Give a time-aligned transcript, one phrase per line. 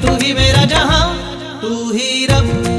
[0.00, 1.04] तू ही मेरा जहाँ
[1.62, 2.71] तू ही रब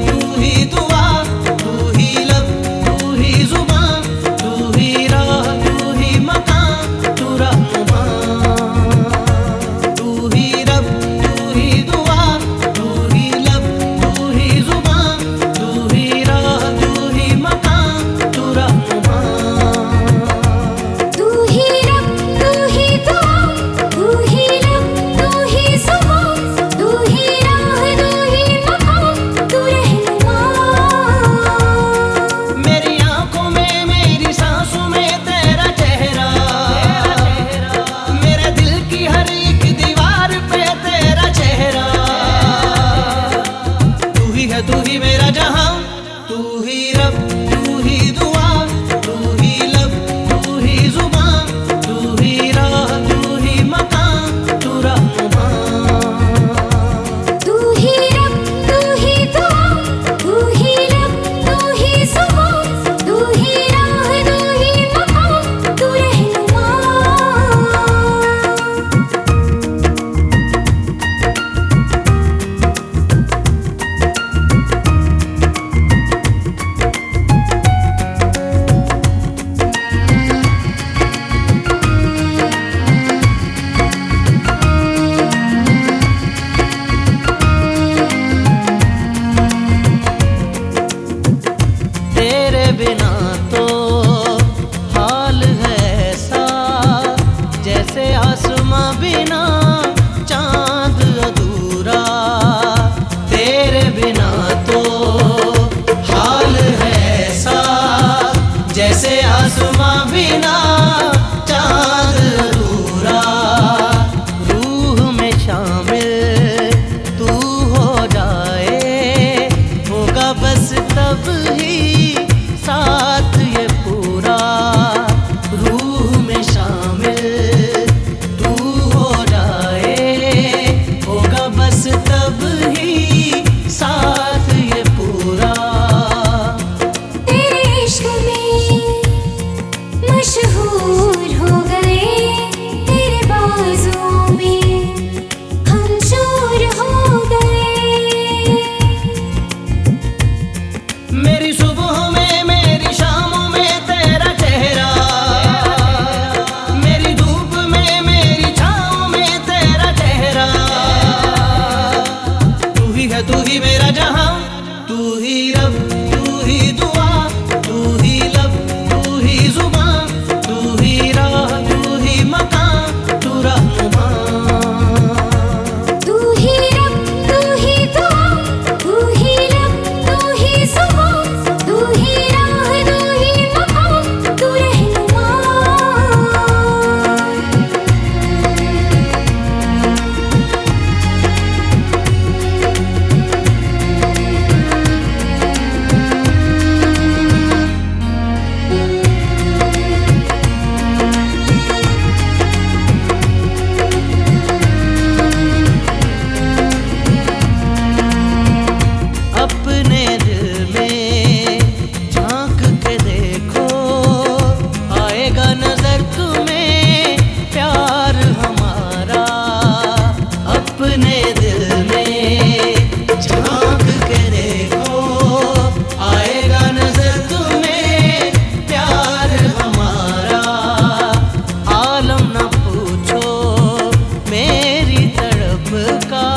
[235.76, 236.33] காண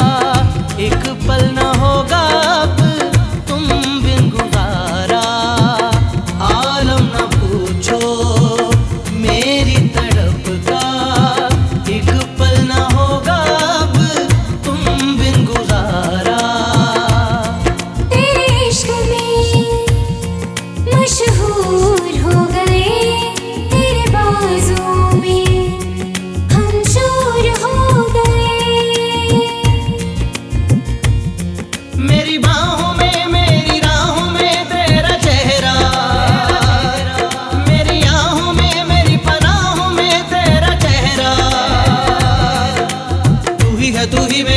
[44.13, 44.56] तू ही मेरा